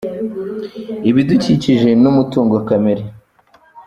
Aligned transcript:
ibidukikije 1.09 1.89
n’umutungo 2.01 2.55
kamere. 2.67 3.03